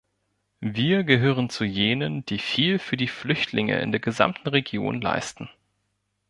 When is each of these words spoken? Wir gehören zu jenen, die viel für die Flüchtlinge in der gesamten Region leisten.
Wir 0.65 1.03
gehören 1.03 1.51
zu 1.51 1.63
jenen, 1.63 2.25
die 2.25 2.39
viel 2.39 2.79
für 2.79 2.97
die 2.97 3.07
Flüchtlinge 3.07 3.77
in 3.81 3.91
der 3.91 4.01
gesamten 4.01 4.49
Region 4.49 4.99
leisten. 4.99 5.47